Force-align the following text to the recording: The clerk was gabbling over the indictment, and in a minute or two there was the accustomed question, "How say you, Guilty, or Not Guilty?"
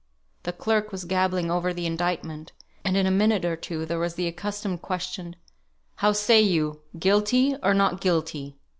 The 0.41 0.51
clerk 0.51 0.91
was 0.91 1.05
gabbling 1.05 1.51
over 1.51 1.75
the 1.75 1.85
indictment, 1.85 2.53
and 2.83 2.97
in 2.97 3.05
a 3.05 3.11
minute 3.11 3.45
or 3.45 3.55
two 3.55 3.85
there 3.85 3.99
was 3.99 4.15
the 4.15 4.25
accustomed 4.25 4.81
question, 4.81 5.35
"How 5.97 6.11
say 6.11 6.41
you, 6.41 6.81
Guilty, 6.97 7.55
or 7.61 7.75
Not 7.75 8.01
Guilty?" 8.01 8.57